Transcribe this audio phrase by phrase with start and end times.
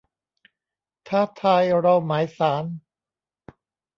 [1.07, 2.65] ท้าทายรอหมายศาล